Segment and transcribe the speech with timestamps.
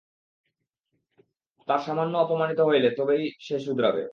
[1.67, 4.03] তার সামনে অপমানিত হযলে, তবেই সে সুদরাবে।